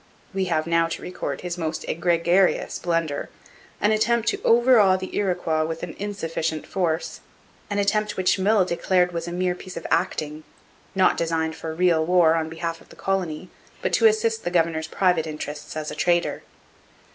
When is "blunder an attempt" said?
2.79-4.27